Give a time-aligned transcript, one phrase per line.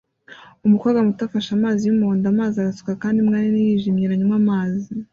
[0.65, 4.89] Umukobwa muto afashe amazi yumuhondo amazi arasuka kandi imbwa nini yijimye iranywa amazi